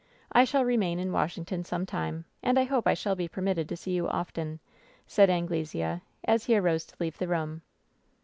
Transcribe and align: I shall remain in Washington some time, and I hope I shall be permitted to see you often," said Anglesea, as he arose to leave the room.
I 0.31 0.45
shall 0.45 0.65
remain 0.65 0.97
in 0.97 1.11
Washington 1.11 1.63
some 1.63 1.85
time, 1.85 2.25
and 2.41 2.57
I 2.57 2.63
hope 2.63 2.87
I 2.87 2.95
shall 2.95 3.15
be 3.15 3.27
permitted 3.27 3.69
to 3.69 3.77
see 3.77 3.91
you 3.91 4.07
often," 4.07 4.59
said 5.05 5.29
Anglesea, 5.29 6.01
as 6.23 6.45
he 6.45 6.57
arose 6.57 6.85
to 6.87 6.95
leave 6.99 7.19
the 7.19 7.27
room. 7.27 7.61